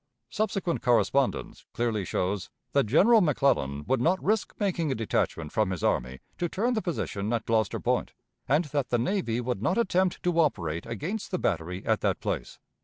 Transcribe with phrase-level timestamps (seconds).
[0.31, 5.83] Subsequent correspondence clearly shows that General McClellan would not risk making a detachment from his
[5.83, 8.13] army to turn the position at Gloucester Point,
[8.49, 12.57] and that the navy would not attempt to operate against the battery at that place.